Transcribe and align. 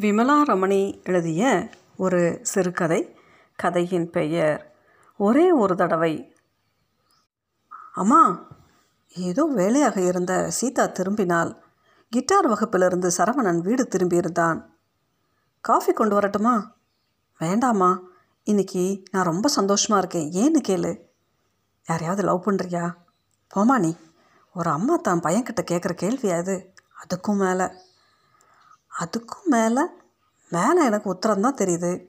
விமலா 0.00 0.42
ரமணி 0.42 1.02
எழுதிய 1.04 1.68
ஒரு 1.96 2.38
சிறுகதை. 2.42 3.16
கதையின் 3.56 4.10
பெயர் 4.10 4.74
ஒரே 5.16 5.52
ஒரு 5.52 5.76
தடவை. 5.76 6.36
அம்மா 7.92 8.48
ஏதோ 9.14 9.44
வேலையாக 9.44 10.00
இருந்த 10.00 10.50
சீதா 10.50 10.86
திரும்பினால் 10.86 11.62
கிட்டார் 12.10 12.48
வகுப்பிலிருந்து 12.48 13.10
சரவணன் 13.18 13.60
வீடு 13.60 13.88
திரும்பியிருந்தான். 13.90 14.64
காஃபி 15.60 15.92
கொண்டு 15.92 16.14
வரட்டுமா? 16.14 16.74
வேண்டாம்மா. 17.40 17.98
இன்னைக்கு 18.42 19.02
நான் 19.10 19.24
ரொம்ப 19.24 19.48
சந்தோஷமாக 19.48 20.06
இருக்கேன். 20.06 20.32
ஏன்னு 20.42 20.68
கேளு. 20.68 21.00
யாரையாவது 21.86 22.22
லவ் 22.22 22.42
பண்ணுறியா 22.46 22.94
போமா 23.56 23.78
நீ. 23.78 23.96
ஒரு 24.54 24.70
அம்மா 24.70 24.96
தான் 24.96 25.20
பையன்கிட்ட 25.20 25.64
கேட்குற 25.70 25.94
கேள்வியாது 26.02 26.66
அதுக்கும் 27.04 27.36
மேலே. 27.36 27.70
அதுக்கும் 29.00 29.44
மேலே 29.44 29.84
மேலே 30.48 30.84
எனக்கு 30.84 31.12
உத்தரம் 31.12 31.40
தான் 31.40 31.54
தெரியுது. 31.54 32.08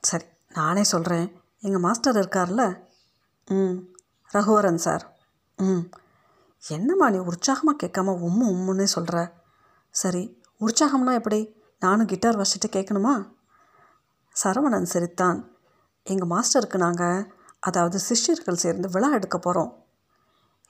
சரி 0.00 0.24
நானே 0.48 0.84
சொல்கிறேன் 0.84 1.42
எங்கள் 1.60 1.80
மாஸ்டர் 1.80 2.16
இருக்கார்ல? 2.16 2.82
ம் 3.46 3.78
ரகுவரன் 4.32 4.74
சார். 4.74 5.16
ம். 5.56 5.90
என்னம்மா 6.68 7.10
நீ 7.10 7.18
உற்சாகமாக 7.18 7.86
கேட்காம 7.86 8.16
உம்மு 8.20 8.46
உம்முன்னே 8.54 8.82
சொல்கிற 8.82 9.34
சரி 9.90 10.42
உற்சாகம்னா 10.60 11.12
எப்படி? 11.12 11.56
நானும் 11.80 12.06
கிட்டார் 12.06 12.38
வச்சுட்டு 12.38 12.68
கேட்கணுமா? 12.72 13.30
சரவணன் 14.42 14.82
சிரித்தான். 14.82 15.56
எங்கள் 16.04 16.28
மாஸ்டருக்கு 16.28 16.76
நாங்கள் 16.76 17.32
அதாவது 17.60 17.98
சிஷ்யர்கள் 17.98 18.54
சேர்ந்து 18.54 18.88
விழா 18.88 19.12
எடுக்க 19.12 19.38
போகிறோம் 19.38 19.86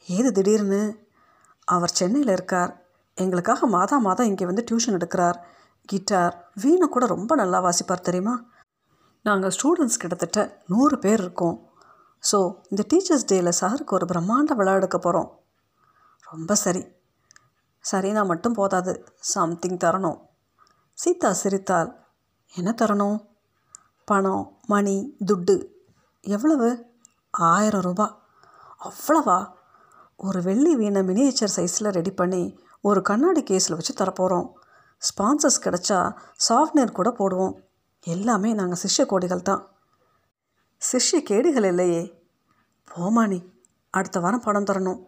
ஏது 0.07 0.33
திடீர்னு? 0.33 1.09
அவர் 1.65 1.91
சென்னையில் 1.91 2.33
இருக்கார். 2.33 2.80
எங்களுக்காக 3.23 3.67
மாதா 3.77 3.97
மாதம் 3.99 4.29
இங்கே 4.31 4.45
வந்து 4.51 4.65
டியூஷன் 4.69 4.97
எடுக்கிறார் 4.99 5.39
கிட்டார். 5.89 6.35
வீணை 6.63 6.87
கூட 6.89 7.05
ரொம்ப 7.07 7.33
நல்லா 7.35 7.59
வாசிப்பார் 7.67 8.07
தெரியுமா? 8.09 8.35
நாங்கள் 9.25 9.53
ஸ்டூடெண்ட்ஸ் 9.57 10.01
கிட்டத்தட்ட 10.03 10.41
நூறு 10.67 10.97
பேர் 10.99 11.21
இருக்கோம். 11.21 11.57
ஸோ 12.23 12.39
இந்த 12.71 12.83
டீச்சர்ஸ் 12.91 13.29
டேயில் 13.31 13.59
சாருக்கு 13.61 13.97
ஒரு 13.99 14.07
பிரம்மாண்ட 14.13 14.55
விழா 14.55 14.73
எடுக்க 14.75 14.99
போகிறோம் 14.99 15.29
ரொம்ப 16.31 16.55
சரி. 16.55 16.83
சரினா 17.85 18.23
மட்டும் 18.27 18.53
போதாது. 18.53 18.93
சம்திங் 19.35 19.81
தரணும். 19.85 20.19
சீதா 20.99 21.31
சிரித்தாள். 21.33 21.91
என்ன 22.55 22.71
தரணும்? 22.81 23.19
பணம் 24.09 24.45
மணி 24.67 24.97
துட்டு. 25.29 25.57
எவ்வளவு? 26.21 26.69
ஆயிரம் 27.31 27.85
ரூபாய் 27.89 28.15
அவ்வளவா? 28.89 29.39
ஒரு 30.27 30.41
வெள்ளி 30.43 30.73
வீணை 30.77 31.03
மினியேச்சர் 31.03 31.55
சைஸில் 31.57 31.95
ரெடி 31.99 32.13
பண்ணி 32.13 32.43
ஒரு 32.81 33.03
கண்ணாடி 33.03 33.43
கேஸில் 33.43 33.79
வச்சு 33.79 33.95
தரப்போகிறோம் 33.95 34.53
ஸ்பான்சர்ஸ் 35.01 35.61
கிடச்சா 35.61 36.15
சாஃப்ட்வேர் 36.49 36.93
கூட 36.93 37.11
போடுவோம். 37.11 37.55
எல்லாமே 38.01 38.53
நாங்கள் 38.53 38.79
சிஷ்ய 38.83 39.01
கோடிகள் 39.01 39.43
தான். 39.43 39.69
சிஷ்ய 40.93 41.17
கேடிகள் 41.31 41.65
இல்லையே. 41.65 42.25
போமானி 42.95 43.45
அடுத்த 43.91 44.21
வாரம் 44.21 44.41
பணம் 44.41 44.65
தரணும். 44.65 45.05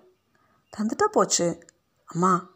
தந்துட்டா 0.77 1.05
போச்சு. 1.05 1.67
அம்மா 2.05 2.51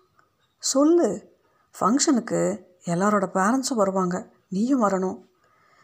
சொல்லு. 0.58 1.38
ஃபங்க்ஷனுக்கு 1.80 2.64
எல்லாரோட 2.84 3.26
பேரண்ட்ஸும் 3.34 3.74
வருவாங்க. 3.74 4.30
நீயும் 4.48 4.82
வரணும். 4.82 5.24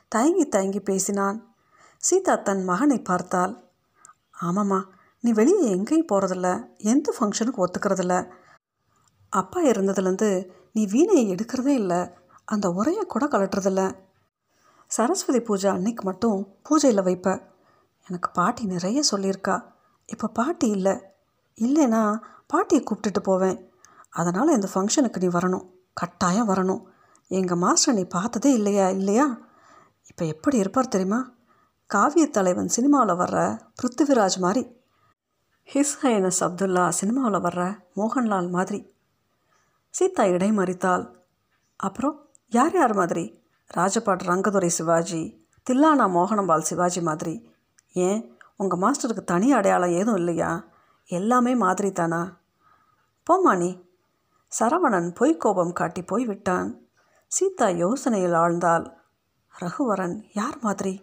தயங்கி 0.08 0.48
தயங்கி 0.48 0.80
பேசினான். 0.80 1.54
சீதா 1.98 2.36
தன் 2.36 2.64
மகனை 2.64 2.98
பார்த்தாள். 2.98 3.62
ஆமாம்மா 4.40 4.84
நீ 5.20 5.32
வெளியே 5.32 5.70
எங்கேயும் 5.70 6.06
போகிறதில்ல 6.12 6.76
எந்த 6.76 7.14
ஃபங்க்ஷனுக்கு 7.20 7.64
ஒத்துக்கிறதில்ல. 7.64 8.40
அப்பா 9.32 9.62
இருந்ததுலேருந்து 9.62 10.46
நீ 10.72 10.86
வீணையை 10.86 11.28
எடுக்கிறதே 11.28 11.66
இல்லை. 11.66 12.10
அந்த 12.44 12.70
உரையை 12.70 13.04
கூட 13.06 13.26
கலட்டுறதில்ல. 13.26 13.96
சரஸ்வதி 14.86 15.40
பூஜை 15.40 15.70
அன்னைக்கு 15.70 16.04
மட்டும் 16.04 16.56
பூஜையில் 16.70 17.02
வைப்ப. 17.02 17.42
எனக்கு 18.08 18.30
பாட்டி 18.30 18.64
நிறைய 18.64 19.02
சொல்லியிருக்கா. 19.10 19.62
இப்போ 20.06 20.28
பாட்டி 20.28 20.68
இல்லை. 20.68 21.00
இல்லைன்னா 21.54 22.18
பாட்டியை 22.46 22.84
கூப்பிட்டுட்டு 22.84 23.22
போவேன். 23.22 23.72
அதனால் 24.10 24.48
இந்த 24.48 24.68
ஃபங்க்ஷனுக்கு 24.74 25.16
நீ 25.16 25.26
வரணும். 25.26 25.66
கட்டாயம் 25.92 26.48
வரணும். 26.48 26.82
எங்கள் 27.28 27.58
மாஸ்டர் 27.58 27.94
நீ 27.94 28.04
பார்த்ததே 28.04 28.52
இல்லையா? 28.52 28.88
இல்லையா? 28.88 29.38
இப்போ 30.06 30.24
எப்படி 30.24 30.56
இருப்பார் 30.56 30.88
தெரியுமா? 30.88 31.30
காவிய 31.86 32.26
தலைவன் 32.26 32.68
சினிமாவில் 32.68 33.14
வர்ற 33.14 33.60
பிருத்திவிராஜ் 33.82 34.38
மாதிரி. 34.38 34.76
ஹிஸ் 35.74 35.96
ஹைனஸ் 36.02 36.40
அப்துல்லா 36.40 36.88
சினிமாவில் 36.88 37.40
வர்ற 37.40 37.78
மோகன்லால் 37.96 38.50
மாதிரி. 38.50 38.91
சீதா 39.94 40.24
இடைமறித்தாள் 40.24 41.04
அப்புறம் 41.76 42.28
யார் 42.50 42.74
யார் 42.74 42.94
மாதிரி? 42.94 43.42
ராஜபாட் 43.74 44.22
ரங்கதுரை 44.26 44.66
சிவாஜி 44.66 45.46
தில்லானா 45.70 46.06
மோகனம்பால் 46.14 46.66
சிவாஜி 46.68 47.00
மாதிரி. 47.00 47.34
ஏன்? 47.92 48.38
உங்கள் 48.56 48.78
மாஸ்டருக்கு 48.78 49.24
தனி 49.24 49.52
அடையாளம் 49.52 49.90
ஏதும் 49.90 50.16
இல்லையா? 50.16 50.64
எல்லாமே 51.06 51.54
மாதிரி 51.54 51.92
தானா 51.92 52.40
போமானி 53.26 53.70
சரவணன் 54.60 55.08
பொய்க்கோபம் 55.20 55.72
காட்டி 55.72 56.02
போய் 56.02 56.24
விட்டான். 56.24 56.80
சீதா 57.26 57.66
யோசனையில் 57.66 58.36
ஆழ்ந்தாள். 58.36 58.86
ரகுவரன் 59.54 60.16
யார் 60.32 60.58
மாதிரி? 60.60 61.02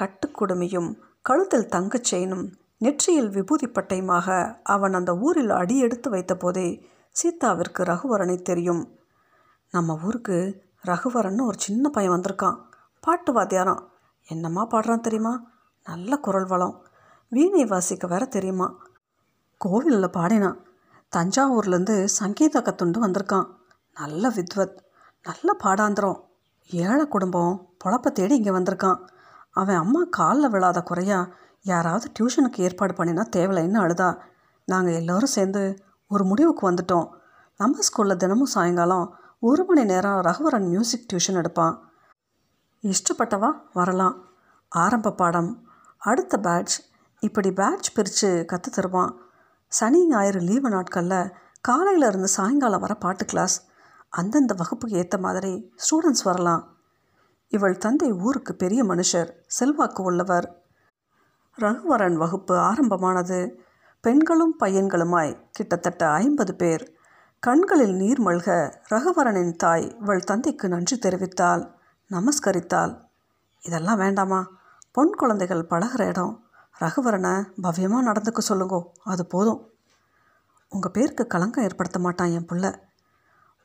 கட்டுக்குடுமையும் 0.00 0.98
கழுத்தில் 1.22 1.68
தங்கச் 1.68 2.04
செயினும் 2.04 2.46
நெற்றியில் 2.78 3.30
விபூதி 3.30 3.66
பட்டையுமாக 3.66 4.56
அவன் 4.62 4.94
அந்த 4.94 5.16
ஊரில் 5.16 5.50
அடியெடுத்து 5.50 6.10
வைத்தபோதே 6.10 6.68
சீதாவிற்கு 7.10 7.82
ரகுவரனை 7.82 8.42
தெரியும். 8.42 8.98
நம்ம 9.70 9.98
ஊருக்கு 10.04 10.62
ரகுவரன் 10.86 11.42
ஒரு 11.42 11.58
சின்ன 11.58 11.88
பையன் 11.88 12.12
வந்திருக்கான். 12.12 12.58
பாட்டு 13.00 13.32
வாத்தியாரான் 13.32 13.82
என்னம்மா 14.28 14.66
பாடுறான் 14.66 15.00
தெரியுமா? 15.00 15.42
நல்ல 15.84 16.16
குரல் 16.16 16.46
வளம். 16.46 16.86
வீணை 17.28 17.64
வாசிக்க 17.64 18.06
வேற 18.06 18.24
தெரியுமா? 18.24 18.78
கோவிலில் 19.58 20.10
பாடினான். 20.10 20.66
தஞ்சாவூர்லேருந்து 21.16 22.04
சங்கீத 22.04 22.60
கத்துண்டு 22.60 23.02
வந்திருக்கான். 23.02 23.46
நல்ல 23.94 24.28
வித்வத். 24.28 24.76
நல்ல 25.22 25.56
பாடாந்திரம். 25.64 26.20
ஏழை 26.70 27.08
குடும்பம் 27.08 27.68
பொழப்ப 27.84 28.12
தேடி 28.12 28.36
இங்கே 28.36 28.50
வந்திருக்கான். 28.50 29.08
அவன் 29.50 29.76
அம்மா 29.76 30.04
காலில் 30.10 30.50
விழாத 30.50 30.82
குறையா 30.82 31.28
யாராவது 31.62 32.12
டியூஷனுக்கு 32.18 32.60
ஏற்பாடு 32.60 32.94
பண்ணினா 32.94 33.24
தேவலைன்னு 33.36 33.80
அழுதா. 33.80 34.18
நாங்கள் 34.64 34.94
எல்லோரும் 34.94 35.28
சேர்ந்து 35.28 35.84
ஒரு 36.12 36.24
முடிவுக்கு 36.24 36.70
வந்துட்டோம். 36.70 37.08
நம்ம 37.56 37.78
ஸ்கூலில் 37.80 38.16
தினமும் 38.16 38.46
சாயங்காலம் 38.46 39.14
ஒரு 39.40 39.64
மணி 39.64 39.84
நேரம் 39.84 40.20
ரகுவரன் 40.20 40.68
மியூசிக் 40.68 41.06
டியூஷன் 41.12 41.34
எடுப்பான். 41.34 41.92
இஷ்டப்பட்டவா 42.82 43.50
வரலாம். 43.72 44.28
ஆரம்ப 44.68 45.12
பாடம் 45.12 45.68
அடுத்த 45.98 46.38
பேட்ச் 46.38 46.80
இப்படி 47.20 47.52
பேட்ச் 47.52 47.92
பிரித்து 47.92 48.44
கற்று 48.44 48.70
தருவான். 48.70 49.14
சனி 49.68 50.06
ஞாயிறு 50.06 50.40
லீவு 50.40 50.70
நாட்களில் 50.70 51.32
காலையில் 51.60 52.08
இருந்து 52.08 52.28
சாயங்காலம் 52.28 52.80
வர 52.80 52.94
பாட்டு 52.94 53.24
கிளாஸ் 53.24 53.66
அந்தந்த 54.08 54.54
வகுப்புக்கு 54.54 54.96
ஏற்ற 54.96 55.18
மாதிரி 55.18 55.72
ஸ்டூடெண்ட்ஸ் 55.76 56.24
வரலாம். 56.24 56.76
இவள் 57.48 57.78
தந்தை 57.78 58.12
ஊருக்கு 58.12 58.54
பெரிய 58.54 58.84
மனுஷர் 58.84 59.30
செல்வாக்கு 59.46 60.02
உள்ளவர். 60.02 60.62
ரகுவரன் 61.60 62.14
வகுப்பு 62.14 62.58
ஆரம்பமானது. 62.58 63.60
பெண்களும் 64.00 64.56
பையன்களுமாய் 64.60 65.40
கிட்டத்தட்ட 65.52 66.08
ஐம்பது 66.08 66.54
பேர். 66.54 66.96
கண்களில் 67.38 67.94
நீர் 67.94 68.22
மல்க 68.22 68.74
ரகுவரனின் 68.90 69.56
தாய் 69.56 69.96
இவள் 70.00 70.24
தந்தைக்கு 70.24 70.68
நன்றி 70.68 70.98
தெரிவித்தாள். 70.98 71.70
நமஸ்கரித்தாள். 72.10 73.00
இதெல்லாம் 73.62 73.96
வேண்டாமா? 73.96 74.48
பொன் 74.92 75.14
குழந்தைகள் 75.14 75.66
பழகிற 75.70 76.06
இடம். 76.06 76.44
ரகுவரனை 76.80 77.44
பவ்யமாக 77.62 78.02
நடந்துக்க 78.02 78.38
சொல்லுங்கோ. 78.48 78.82
அது 79.04 79.26
போதும். 79.26 79.70
உங்கள் 80.68 80.90
பேருக்கு 80.90 81.26
களங்கம் 81.26 81.64
ஏற்படுத்த 81.64 81.98
மாட்டான் 81.98 82.30
என் 82.30 82.46
புள்ள. 82.46 82.74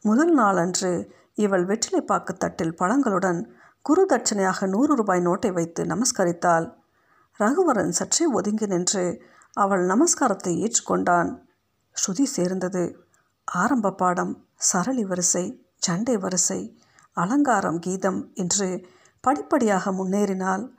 முதல் 0.02 0.34
நாளன்று 0.34 1.16
இவள் 1.34 1.66
வெற்றிலைப்பாக்கு 1.66 2.38
தட்டில் 2.38 2.76
பழங்களுடன் 2.76 3.46
குரு 3.82 4.06
தட்சணையாக 4.10 4.68
நூறு 4.68 4.96
ரூபாய் 4.96 5.28
நோட்டை 5.28 5.52
வைத்து 5.52 5.84
நமஸ்கரித்தாள். 5.84 6.74
ரகுவரன் 7.40 7.90
சற்றே 7.90 8.26
ஒதுங்கி 8.26 8.66
நின்று 8.66 9.34
அவள் 9.56 9.86
நமஸ்காரத்தை 9.86 10.54
ஏற்றுக்கொண்டான். 10.56 11.40
ஸ்ருதி 11.96 12.24
சேர்ந்தது. 12.24 13.06
ஆரம்ப 13.46 13.92
பாடம் 13.92 14.48
சரளி 14.56 15.06
வரிசை 15.06 15.66
சண்டை 15.78 16.18
வரிசை 16.18 16.82
அலங்காரம் 17.14 17.80
கீதம் 17.80 18.34
என்று 18.34 18.88
படிப்படியாக 19.22 19.92
முன்னேறினாள். 19.92 20.70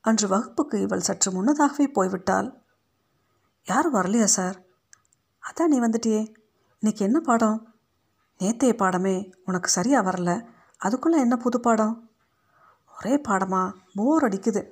அன்று 0.00 0.28
வகுப்புக்கு 0.28 0.80
இவள் 0.80 1.00
சற்று 1.00 1.32
முன்னதாகவே 1.32 1.90
போய்விட்டாள். 1.94 2.54
யாரும் 3.64 3.94
வரலையா 3.94 4.24
சார்? 4.24 4.62
அதான் 5.42 5.66
நீ 5.66 5.80
வந்துட்டியே. 5.80 6.34
இன்னைக்கு 6.78 7.04
என்ன 7.04 7.20
பாடம்? 7.20 7.74
நேத்தைய 8.38 8.72
பாடமே. 8.76 9.32
உனக்கு 9.44 9.68
சரியாக 9.68 10.10
வரல. 10.10 10.44
அதுக்குள்ளே 10.78 11.18
என்ன 11.18 11.36
புது 11.36 11.60
பாடம்? 11.60 12.10
ஒரே 12.96 13.16
பாடமா. 13.16 13.72
போர் 13.94 14.22
அடிக்குது. 14.22 14.70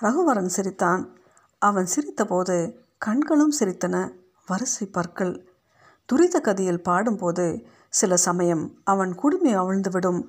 ரகுவரன் 0.00 0.46
சிரித்தான். 0.46 1.20
அவன் 1.68 1.88
சிரித்தபோது 1.94 2.56
கண்களும் 2.98 3.54
சிரித்தன. 3.60 3.96
வரிசை 4.46 4.86
பற்கள். 4.86 5.34
துரித 6.08 6.36
கதியில் 6.44 6.84
பாடும்போது 6.88 7.44
சில 7.88 8.16
சமயம் 8.16 8.64
அவன் 8.84 9.12
குடுமி 9.14 9.50
அவிழ்ந்துவிடும். 9.56 10.20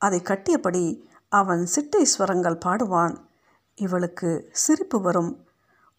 அதை 0.00 0.18
கட்டியபடி 0.20 0.84
அவன் 1.32 1.62
சிட்டை 1.74 2.02
ஸ்வரங்கள் 2.12 2.62
பாடுவான். 2.64 3.14
இவளுக்கு 3.78 4.30
சிரிப்பு 4.64 4.98
வரும். 5.00 5.32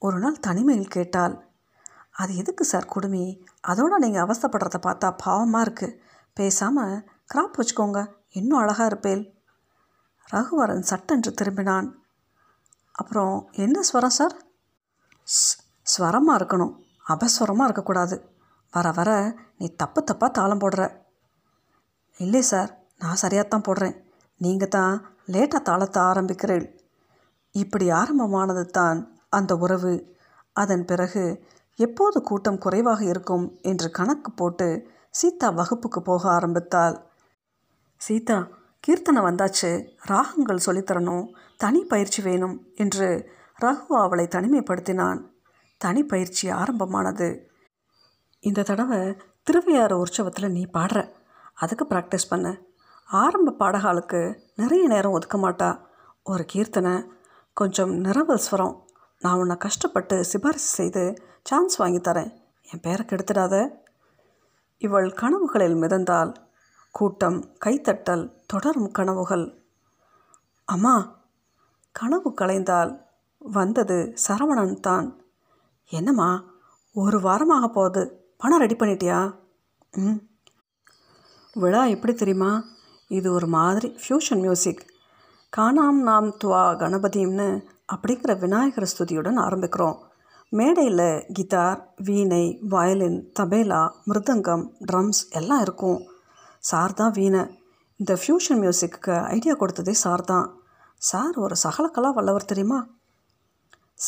ஒரு 0.01 0.17
நாள் 0.19 0.43
தனிமையில் 0.47 0.93
கேட்டால் 0.95 1.35
அது 2.21 2.31
எதுக்கு 2.35 2.63
சார் 2.63 2.91
குடுமி? 2.93 3.25
அதோட 3.67 3.93
நீங்கள் 4.03 4.25
அவஸ்தப்படுறத 4.25 4.77
பார்த்தா 4.87 5.09
பாவமாக 5.25 5.65
இருக்குது 5.67 5.97
பேசாமல் 6.37 6.95
கிராப் 7.33 7.55
வச்சுக்கோங்க. 7.57 7.99
இன்னும் 8.29 8.61
அழகாக 8.61 8.85
இருப்பேன் 8.85 9.23
ரகுவரன் 10.33 10.87
சட்டென்று 10.91 11.31
திரும்பினான். 11.41 11.87
அப்புறம் 12.91 13.35
என்ன 13.51 13.81
ஸ்வரம் 13.89 14.17
சார்? 14.19 14.35
ஸ்வரமாக 15.93 16.39
இருக்கணும். 16.39 16.73
அபஸ்வரமாக 17.13 17.67
இருக்கக்கூடாது. 17.67 18.15
வர 18.73 18.87
வர 18.97 19.11
நீ 19.59 19.67
தப்பு 19.81 19.99
தப்பாக 20.09 20.31
தாளம் 20.37 20.61
போடுற. 20.63 20.83
இல்லை 22.19 22.41
சார் 22.51 22.69
நான் 23.03 23.21
சரியாக 23.23 23.47
தான் 23.47 23.65
போடுறேன். 23.67 23.95
நீங்கள் 24.41 24.73
தான் 24.77 24.93
லேட்டாக 25.33 25.61
தாளத்தை 25.69 26.01
ஆரம்பிக்கிறீள். 26.11 26.65
இப்படி 27.55 27.85
ஆரம்பமானது 28.01 28.63
தான் 28.77 28.99
அந்த 29.37 29.51
உறவு. 29.65 29.93
அதன் 30.61 30.85
பிறகு 30.85 31.23
எப்போது 31.79 32.17
கூட்டம் 32.29 32.61
குறைவாக 32.65 33.01
இருக்கும் 33.03 33.45
என்று 33.61 33.87
கணக்கு 33.91 34.29
போட்டு 34.31 34.67
சீதா 35.19 35.47
வகுப்புக்கு 35.59 35.99
போக 36.09 36.23
ஆரம்பித்தாள். 36.37 36.95
சீதா 38.01 38.37
கீர்த்தனை 38.83 39.21
வந்தாச்சு. 39.27 39.71
ராகங்கள் 40.11 40.65
சொல்லித்தரணும். 40.65 41.25
தனி 41.57 41.81
பயிற்சி 41.83 42.19
வேணும் 42.21 42.55
என்று 42.75 43.07
ரகு 43.61 43.85
அவளை 43.87 44.25
தனிமைப்படுத்தினான். 44.25 45.29
தனிப்பயிற்சி 45.85 46.51
ஆரம்பமானது. 46.51 47.51
இந்த 48.39 48.63
தடவை 48.63 49.17
திருவையாறு 49.43 49.97
உற்சவத்தில் 49.97 50.51
நீ 50.51 50.65
பாடுற. 50.73 51.11
அதுக்கு 51.53 51.85
ப்ராக்டிஸ் 51.89 52.29
பண்ண. 52.29 52.57
ஆரம்ப 53.05 53.51
பாடகாலுக்கு 53.59 54.39
நிறைய 54.55 54.87
நேரம் 54.87 55.11
ஒதுக்க 55.11 55.37
மாட்டா. 55.37 55.81
ஒரு 56.23 56.45
கீர்த்தனை 56.53 57.07
கொஞ்சம் 57.53 58.03
நிரவல் 58.03 58.39
ஸ்வரம். 58.51 58.81
நான் 59.19 59.37
உன்னை 59.37 59.57
கஷ்டப்பட்டு 59.57 60.23
சிபாரிசு 60.23 60.67
செய்து 60.67 61.23
சான்ஸ் 61.43 61.75
வாங்கி 61.75 61.97
தரேன். 61.97 62.41
என் 62.61 62.79
பேரை 62.81 63.05
கெடுத்துடாத. 63.05 63.69
இவள் 64.77 65.09
கனவுகளில் 65.09 65.75
மிதந்தாள் 65.75 66.35
கூட்டம் 66.91 67.55
கைத்தட்டல் 67.65 68.33
தொடரும் 68.45 68.91
கனவுகள். 68.91 69.63
அம்மா 70.65 71.19
கனவு 71.91 72.33
கலைந்தால் 72.33 73.07
வந்தது 73.51 74.13
சரவணன் 74.27 74.79
தான். 74.79 75.21
என்னம்மா 75.89 76.43
ஒரு 76.93 77.19
வாரமாக 77.19 77.67
போகுது. 77.67 78.33
பணம் 78.37 78.59
ரெடி 78.59 78.75
பண்ணிட்டியா? 78.75 79.35
ம். 79.91 80.19
விழா 81.53 81.85
எப்படி 81.85 82.13
தெரியுமா? 82.13 82.63
இது 83.07 83.33
ஒரு 83.33 83.47
மாதிரி 83.47 83.95
ஃப்யூஷன் 83.95 84.39
மியூசிக் 84.39 84.85
காணாம் 85.57 86.01
நாம் 86.01 86.27
துவா 86.27 86.75
கணபதிம்னு 86.75 87.65
அப்படிங்கிற 87.95 88.39
விநாயகர் 88.39 88.93
ஸ்துதியுடன் 88.97 89.37
ஆரம்பிக்கிறோம். 89.37 89.97
மேடையில் 90.49 91.25
கிட்டார் 91.33 91.93
வீணை 91.95 92.59
வயலின் 92.61 93.31
தபேலா 93.39 93.91
மிருதங்கம் 94.07 94.69
ட்ரம்ஸ் 94.91 95.29
எல்லாம் 95.29 95.61
இருக்கும். 95.61 96.01
சார் 96.59 96.93
தான் 96.93 97.11
வீணை. 97.11 97.39
இந்த 97.95 98.13
ஃப்யூஷன் 98.13 98.53
மியூசிக்கு 98.53 99.23
ஐடியா 99.23 99.53
கொடுத்ததே 99.53 99.91
சார் 99.91 100.21
தான். 100.21 100.59
சார் 100.97 101.35
ஒரு 101.35 101.55
சகலக்கலா 101.63 102.13
வல்லவர் 102.13 102.45
தெரியுமா? 102.45 102.87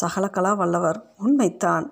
சகலகலா 0.02 0.56
வல்லவர் 0.56 1.14
உண்மைத்தான். 1.20 1.90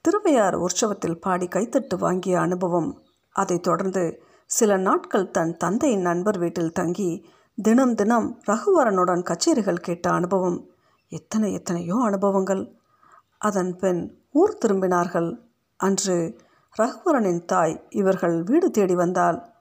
திருவையார் 0.00 0.54
உற்சவத்தில் 0.54 1.20
பாடி 1.20 1.48
கைத்தட்டு 1.48 1.98
வாங்கிய 1.98 2.40
அனுபவம். 2.40 3.02
அதைத் 3.32 3.62
தொடர்ந்து 3.62 4.22
சில 4.46 4.76
நாட்கள் 4.76 5.30
தன் 5.30 5.56
தந்தையின் 5.56 6.00
நண்பர் 6.00 6.38
வீட்டில் 6.38 6.72
தங்கி 6.72 7.28
தினம் 7.62 7.94
தினம் 7.94 8.42
ரகுவரனுடன் 8.46 9.22
கச்சேரிகள் 9.22 9.80
கேட்ட 9.80 10.10
அனுபவம். 10.10 10.66
எத்தனை 11.08 11.52
எத்தனையோ 11.52 12.00
அனுபவங்கள். 12.02 12.74
அதன் 13.38 13.76
பின் 13.76 14.22
ஊர் 14.30 14.58
திரும்பினார்கள். 14.66 15.38
அன்று 15.76 16.40
ரகுவரனின் 16.78 17.44
தாய் 17.44 17.86
இவர்கள் 17.88 18.42
வீடு 18.42 18.70
தேடி 18.70 18.94
வந்தால் 18.94 19.52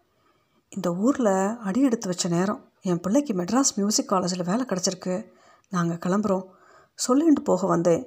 இந்த 0.70 0.94
ஊரில் 0.94 1.58
அடி 1.58 1.82
எடுத்து 1.82 2.08
வச்ச 2.08 2.30
நேரம். 2.30 2.72
என் 2.82 3.00
பிள்ளைக்கு 3.00 3.34
மெட்ராஸ் 3.34 3.76
மியூசிக் 3.76 4.08
காலேஜில் 4.08 4.44
வேலை 4.44 4.66
கிடச்சிருக்கு. 4.66 5.26
நாங்கள் 5.70 5.98
கிளம்புறோம். 5.98 6.58
சொல்லிட்டு 7.06 7.42
போக 7.50 7.68
வந்தேன். 7.74 8.04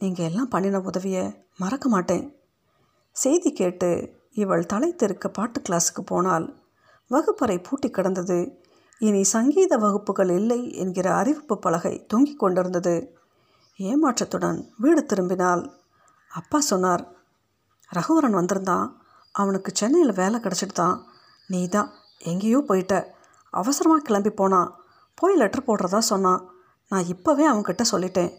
நீங்கள் 0.00 0.26
எல்லாம் 0.28 0.52
பண்ணின 0.54 0.80
உதவியை 0.90 1.24
மறக்க 1.62 1.88
மாட்டேன். 1.94 2.24
செய்தி 3.16 3.50
கேட்டு 3.60 3.88
இவள் 4.42 4.70
தலை 4.72 4.90
தெருக்க 5.00 5.26
பாட்டு 5.28 5.58
கிளாஸுக்கு 5.66 6.02
போனால் 6.12 6.46
வகுப்பறை 7.10 7.56
பூட்டி 7.66 7.88
கிடந்தது. 7.90 8.38
இனி 9.00 9.20
சங்கீத 9.34 9.76
வகுப்புகள் 9.84 10.32
இல்லை 10.38 10.60
என்கிற 10.82 11.06
அறிவிப்பு 11.20 11.54
பலகை 11.64 11.94
தொங்கிக் 12.10 12.42
கொண்டிருந்தது. 12.42 12.94
ஏமாற்றத்துடன் 13.78 14.58
வீடு 14.82 15.02
திரும்பினால் 15.10 15.62
அப்பா 16.30 16.58
சொன்னார் 16.70 17.02
ரகுவரன் 17.90 18.38
வந்திருந்தான். 18.40 18.86
அவனுக்கு 19.34 19.70
சென்னையில் 19.80 20.18
வேலை 20.20 20.38
கிடச்சிட்டு 20.40 20.76
தான் 20.82 20.96
நீ 21.50 21.60
தான் 21.68 21.90
எங்கேயோ 22.30 22.58
போயிட்ட. 22.68 22.94
அவசரமாக 23.52 24.04
கிளம்பி 24.08 24.32
போனான். 24.40 24.70
போய் 25.18 25.40
லெட்டர் 25.40 25.66
போடுறதா 25.66 26.00
சொன்னான். 26.12 26.42
நான் 26.94 27.04
இப்போவே 27.04 27.44
அவன்கிட்ட 27.52 27.82
சொல்லிட்டேன். 27.90 28.32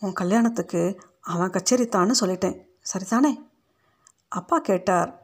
உன் 0.00 0.12
கல்யாணத்துக்கு 0.12 1.00
அவன் 1.20 1.50
கச்சேரித்தான்னு 1.50 2.14
சொல்லிட்டேன். 2.20 2.56
சரிதானே? 2.92 3.42
அப்பா 4.28 4.58
கேட்டார் 4.58 5.20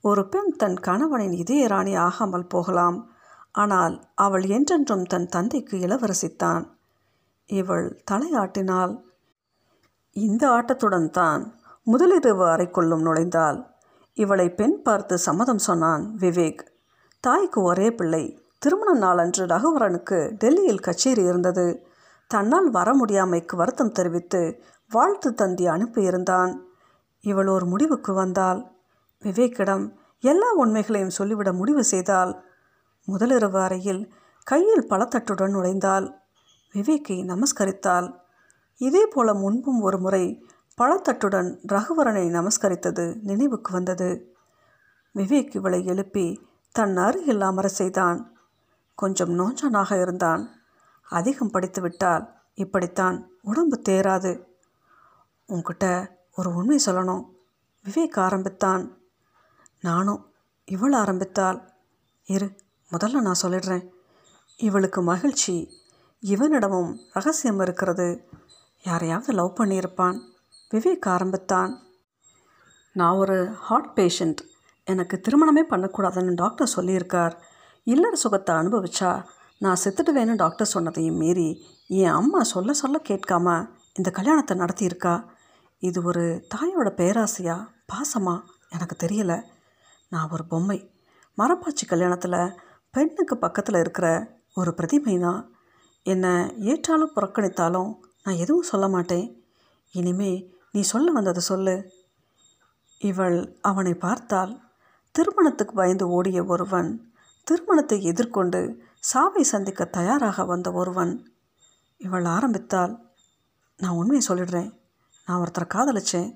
ஒரு 0.00 0.28
பெண் 0.28 0.56
தன் 0.56 0.76
கணவனின் 0.76 1.32
இதய 1.32 1.66
ராணி 1.66 1.94
ஆகாமல் 1.94 2.46
போகலாம். 2.46 3.12
ஆனால் 3.52 4.04
அவள் 4.14 4.44
என்றென்றும் 4.44 5.04
தன் 5.04 5.28
தந்தைக்கு 5.28 5.78
இளவரசித்தான். 5.78 6.68
இவள் 7.46 8.02
தலையாட்டினாள் 8.10 9.04
இந்த 10.10 10.48
ஆட்டத்துடன் 10.48 11.10
தான் 11.10 11.54
முதலிரவு 11.86 12.44
அறைக்குள்ளும் 12.46 13.04
நுழைந்தாள். 13.06 13.66
இவளை 14.14 14.50
பெண் 14.50 14.82
பார்த்து 14.82 15.18
சம்மதம் 15.18 15.58
சொன்னான் 15.58 16.16
விவேக். 16.18 16.62
தாய்க்கு 17.20 17.62
ஒரே 17.62 17.92
பிள்ளை. 17.92 18.42
திருமண 18.58 18.98
நாளன்று 18.98 19.46
ரகுவரனுக்கு 19.46 20.36
டெல்லியில் 20.38 20.80
கச்சேரி 20.80 21.22
இருந்தது. 21.22 21.88
தன்னால் 22.30 22.70
வர 22.70 22.92
முடியாமைக்கு 22.92 23.56
வருத்தம் 23.56 23.92
தெரிவித்து 23.92 24.62
வாழ்த்து 24.90 25.34
தந்தி 25.34 25.66
அனுப்பியிருந்தான். 25.66 26.58
இவள் 27.20 27.46
ஒரு 27.46 27.66
முடிவுக்கு 27.66 28.12
வந்தாள். 28.12 28.70
விவேக்கிடம் 29.22 29.92
எல்லா 30.20 30.52
உண்மைகளையும் 30.52 31.10
சொல்லிவிட 31.10 31.52
முடிவு 31.52 31.84
செய்தால் 31.84 32.44
முதலிரவு 33.08 33.58
அறையில் 33.60 34.12
கையில் 34.42 34.86
பழத்தட்டுடன் 34.90 35.54
நுழைந்தாள். 35.54 36.12
விவேக்கை 36.72 37.18
நமஸ்கரித்தாள். 37.18 38.14
இதே 38.76 39.06
போல 39.06 39.34
முன்பும் 39.34 39.80
ஒரு 39.80 39.98
முறை 39.98 40.46
பழத்தட்டுடன் 40.78 41.50
ரகுவரனை 41.72 42.24
நமஸ்கரித்தது 42.28 43.18
நினைவுக்கு 43.22 43.72
வந்தது. 43.72 44.34
விவேக் 45.14 45.54
இவளை 45.54 45.84
எழுப்பி 45.84 46.46
தன் 46.72 46.96
அருகில் 46.96 47.40
அமர 47.40 47.68
செய்தான். 47.68 48.38
கொஞ்சம் 48.94 49.38
நோஞ்சனாக 49.38 50.00
இருந்தான். 50.00 50.59
அதிகம் 51.10 51.50
படித்து 51.50 51.80
விட்டால் 51.80 52.34
இப்படித்தான் 52.54 53.28
உடம்பு 53.42 53.82
தேராது 53.88 54.44
உன்கிட்ட 55.48 56.10
ஒரு 56.34 56.54
உண்மை 56.54 56.80
சொல்லணும். 56.86 57.24
விவேக் 57.84 58.18
ஆரம்பித்தான். 58.18 58.98
நானும் 59.80 60.32
இவள் 60.64 60.92
ஆரம்பித்தால். 60.92 61.72
இரு 62.24 62.56
முதல்ல 62.92 63.20
நான் 63.20 63.38
சொல்லிடுறேன். 63.42 63.88
இவளுக்கு 64.56 65.02
மகிழ்ச்சி. 65.02 65.80
இவனிடமும் 66.20 66.98
ரகசியம் 67.12 67.60
இருக்கிறது. 67.60 68.28
யாரையாவது 68.82 69.32
லவ் 69.32 69.56
பண்ணியிருப்பான். 69.56 70.20
விவேக் 70.70 71.04
ஆரம்பித்தான். 71.04 71.82
நான் 72.92 73.14
ஒரு 73.14 73.50
ஹார்ட் 73.50 73.98
பேஷண்ட் 73.98 74.36
எனக்கு 74.84 75.20
திருமணமே 75.20 75.60
பண்ணக்கூடாதுன்னு 75.70 76.34
டாக்டர் 76.34 76.72
சொல்லியிருக்கார். 76.76 77.38
இல்லற 77.84 78.16
சுகத்தை 78.16 78.54
அனுபவிச்சா 78.54 79.24
நான் 79.60 79.76
செத்துடுவேன்னு 79.84 80.36
டாக்டர் 80.36 80.70
சொன்னதையும் 80.74 81.16
மீறி 81.16 81.64
என் 81.86 82.10
அம்மா 82.10 82.42
சொல்ல 82.42 82.72
சொல்ல 82.72 83.00
கேட்காம 83.08 83.70
இந்த 83.94 84.10
கல்யாணத்தை 84.10 84.58
நடத்தியிருக்கா? 84.58 85.24
இது 85.78 86.02
ஒரு 86.02 86.46
தாயோட 86.54 86.88
பேராசையா? 86.88 87.66
பாசமா? 87.92 88.40
எனக்கு 88.70 89.06
தெரியல. 89.06 89.42
நான் 90.08 90.28
ஒரு 90.30 90.44
பொம்மை. 90.44 90.90
மரப்பாச்சி 91.38 91.84
கல்யாணத்தில் 91.88 92.56
பெண்ணுக்கு 92.90 93.38
பக்கத்தில் 93.38 93.78
இருக்கிற 93.78 94.36
ஒரு 94.54 94.74
பிரதிமை 94.76 95.20
தான் 95.20 95.54
என்னை 96.02 96.30
ஏற்றாலும் 96.40 97.14
புறக்கணித்தாலும் 97.16 97.94
நான் 98.22 98.36
எதுவும் 98.36 98.62
சொல்ல 98.62 98.88
மாட்டேன். 98.88 99.44
இனிமே 99.92 100.50
நீ 100.70 100.80
சொல்ல 100.80 101.10
வந்ததை 101.10 101.42
சொல்லு. 101.42 101.90
இவள் 102.98 103.58
அவனை 103.60 103.94
பார்த்தால் 103.94 104.60
திருமணத்துக்கு 105.10 105.74
பயந்து 105.74 106.08
ஓடிய 106.08 106.44
ஒருவன் 106.44 107.12
திருமணத்தை 107.44 108.02
எதிர்கொண்டு 108.02 108.88
சாவை 109.02 109.42
சந்திக்க 109.42 109.84
தயாராக 109.84 110.44
வந்த 110.44 110.72
ஒருவன் 110.72 111.12
இவள் 111.96 112.24
ஆரம்பித்தால் 112.24 112.92
நான் 113.78 113.90
உண்மையை 113.90 114.22
சொல்லிடுறேன். 114.28 114.70
நான் 115.26 115.40
ஒருத்தரை 115.40 115.66
காதலிச்சேன். 115.74 116.34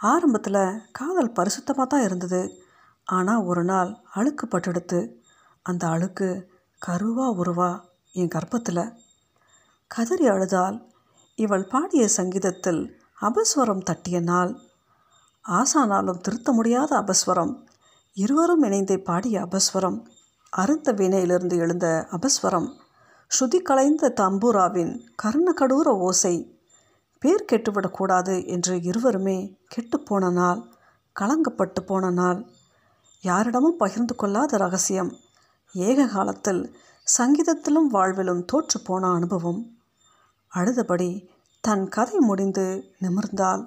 ஆரம்பத்தில் 0.00 0.82
காதல் 0.90 1.32
பரிசுத்தமாக 1.32 1.86
தான் 1.86 2.02
இருந்தது. 2.02 2.40
ஆனால் 3.04 3.42
ஒரு 3.42 3.64
நாள் 3.64 3.90
அழுக்கு 4.12 4.46
பட்டெடுத்து 4.46 5.00
அந்த 5.62 5.86
அழுக்கு 5.86 6.28
கருவா 6.86 7.26
உருவா 7.40 7.70
என் 8.12 8.32
கர்ப்பத்தில். 8.34 8.94
கதறி 9.86 10.26
அழுதால் 10.28 10.76
இவள் 11.34 11.66
பாடிய 11.66 12.08
சங்கீதத்தில் 12.08 12.82
அபஸ்வரம் 13.20 13.82
தட்டிய 13.82 14.20
நாள். 14.20 14.52
ஆசானாலும் 15.44 16.20
திருத்த 16.20 16.52
முடியாத 16.52 17.04
அபஸ்வரம். 17.04 17.54
இருவரும் 18.12 18.62
இணைந்தே 18.62 18.98
பாடிய 18.98 19.42
அபஸ்வரம். 19.42 19.98
அறுந்த 20.52 20.92
வீணையிலிருந்து 20.92 21.56
எழுந்த 21.56 22.08
அபஸ்வரம் 22.10 22.68
ஸ்ருதி 23.30 23.58
கலைந்த 23.62 24.12
தம்பூராவின் 24.16 25.00
கர்ணகடூர 25.22 25.88
ஓசை 25.98 26.60
பேர் 27.20 27.44
கெட்டுவிடக்கூடாது 27.52 28.46
என்று 28.46 28.82
இருவருமே 28.82 29.58
கெட்டுப்போன 29.76 30.32
நாள் 30.32 30.74
கலங்கப்பட்டு 31.16 31.80
போன 31.86 32.10
நாள். 32.10 32.40
யாரிடமும் 33.20 33.76
பகிர்ந்து 33.76 34.14
கொள்ளாத 34.14 34.56
ரகசியம் 34.56 35.12
ஏக 35.72 36.06
காலத்தில் 36.06 36.76
சங்கீதத்திலும் 37.18 37.88
வாழ்விலும் 37.92 38.44
தோற்றுப்போன 38.52 39.14
அனுபவம். 39.14 39.60
அழுதபடி 40.52 41.10
தன் 41.60 41.88
கதை 41.88 42.18
முடிந்து 42.18 42.66
நிமிர்ந்தாள். 43.00 43.62